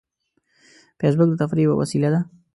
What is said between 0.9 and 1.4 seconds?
فېسبوک د